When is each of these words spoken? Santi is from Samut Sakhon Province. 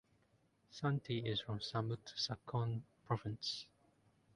Santi 0.71 1.19
is 1.19 1.41
from 1.41 1.59
Samut 1.59 2.03
Sakhon 2.17 2.81
Province. 3.05 3.67